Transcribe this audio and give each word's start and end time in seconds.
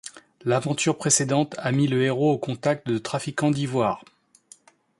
L’aventure 0.45 0.97
précédente 0.97 1.53
a 1.59 1.71
mis 1.71 1.85
le 1.87 2.01
héros 2.01 2.31
au 2.31 2.39
contact 2.39 2.87
de 2.87 2.97
trafiquants 2.97 3.51
d’ivoire. 3.51 4.03